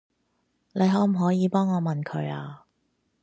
[0.73, 2.65] 你可唔可以幫我問佢啊？